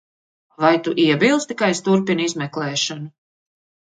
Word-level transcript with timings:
Vai 0.61 0.71
tu 0.85 0.93
iebilsti, 1.03 1.57
ka 1.59 1.69
es 1.75 1.83
turpinu 1.89 2.25
izmeklēšanu? 2.29 3.09